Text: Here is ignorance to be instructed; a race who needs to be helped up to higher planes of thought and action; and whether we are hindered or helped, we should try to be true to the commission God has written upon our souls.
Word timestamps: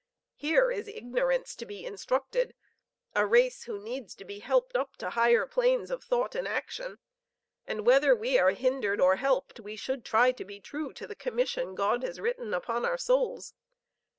Here 0.33 0.71
is 0.71 0.87
ignorance 0.87 1.55
to 1.55 1.63
be 1.63 1.85
instructed; 1.85 2.55
a 3.13 3.23
race 3.23 3.65
who 3.65 3.77
needs 3.77 4.15
to 4.15 4.25
be 4.25 4.39
helped 4.39 4.75
up 4.75 4.95
to 4.95 5.11
higher 5.11 5.45
planes 5.45 5.91
of 5.91 6.03
thought 6.03 6.33
and 6.33 6.47
action; 6.47 6.97
and 7.67 7.85
whether 7.85 8.15
we 8.15 8.39
are 8.39 8.49
hindered 8.49 8.99
or 8.99 9.17
helped, 9.17 9.59
we 9.59 9.75
should 9.75 10.03
try 10.03 10.31
to 10.31 10.43
be 10.43 10.59
true 10.59 10.91
to 10.93 11.05
the 11.05 11.13
commission 11.13 11.75
God 11.75 12.01
has 12.01 12.19
written 12.19 12.51
upon 12.51 12.83
our 12.83 12.97
souls. 12.97 13.53